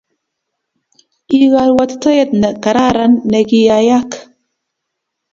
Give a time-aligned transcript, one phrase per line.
[1.35, 4.11] I karuatitaet ne karakaran ni ki ai ak